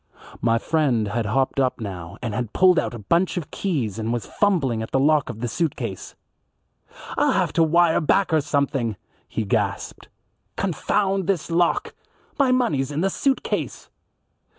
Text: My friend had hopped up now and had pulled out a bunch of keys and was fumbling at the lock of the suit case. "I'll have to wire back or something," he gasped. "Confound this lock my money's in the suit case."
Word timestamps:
My 0.41 0.57
friend 0.57 1.09
had 1.09 1.27
hopped 1.27 1.59
up 1.59 1.79
now 1.79 2.17
and 2.23 2.33
had 2.33 2.53
pulled 2.53 2.79
out 2.79 2.95
a 2.95 3.05
bunch 3.05 3.37
of 3.37 3.51
keys 3.51 3.99
and 3.99 4.11
was 4.11 4.25
fumbling 4.25 4.81
at 4.81 4.89
the 4.89 4.99
lock 4.99 5.29
of 5.29 5.41
the 5.41 5.47
suit 5.47 5.75
case. 5.75 6.15
"I'll 7.19 7.33
have 7.33 7.53
to 7.53 7.63
wire 7.63 8.01
back 8.01 8.33
or 8.33 8.41
something," 8.41 8.95
he 9.29 9.43
gasped. 9.45 10.07
"Confound 10.55 11.27
this 11.27 11.51
lock 11.51 11.93
my 12.39 12.51
money's 12.51 12.89
in 12.89 13.01
the 13.01 13.11
suit 13.11 13.43
case." 13.43 13.91